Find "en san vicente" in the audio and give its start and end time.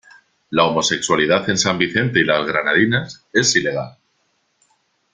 1.51-2.21